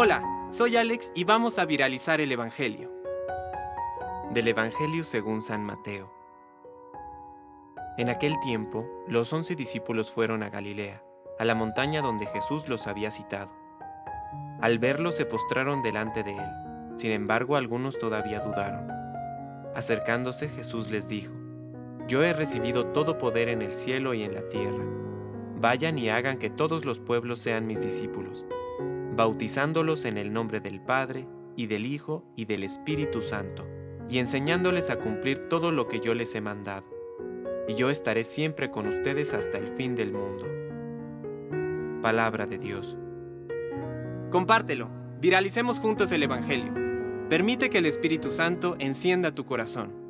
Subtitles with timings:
[0.00, 2.88] Hola, soy Alex y vamos a viralizar el Evangelio.
[4.32, 6.12] Del Evangelio según San Mateo.
[7.96, 11.02] En aquel tiempo, los once discípulos fueron a Galilea,
[11.40, 13.50] a la montaña donde Jesús los había citado.
[14.60, 16.50] Al verlo se postraron delante de él,
[16.96, 18.88] sin embargo algunos todavía dudaron.
[19.74, 21.34] Acercándose Jesús les dijo,
[22.06, 24.84] Yo he recibido todo poder en el cielo y en la tierra.
[25.56, 28.44] Vayan y hagan que todos los pueblos sean mis discípulos
[29.18, 33.68] bautizándolos en el nombre del Padre, y del Hijo, y del Espíritu Santo,
[34.08, 36.86] y enseñándoles a cumplir todo lo que yo les he mandado.
[37.66, 40.46] Y yo estaré siempre con ustedes hasta el fin del mundo.
[42.00, 42.96] Palabra de Dios.
[44.30, 44.88] Compártelo,
[45.20, 46.72] viralicemos juntos el Evangelio.
[47.28, 50.07] Permite que el Espíritu Santo encienda tu corazón.